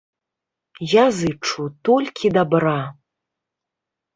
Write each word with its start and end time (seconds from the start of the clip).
Я 0.93 1.03
зычу 1.17 1.67
толькі 1.91 2.33
дабра. 2.39 2.75